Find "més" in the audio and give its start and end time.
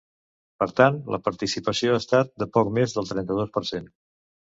2.81-2.99